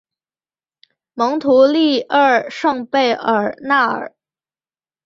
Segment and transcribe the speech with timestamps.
[1.13, 4.15] 蒙图利厄圣贝尔纳尔。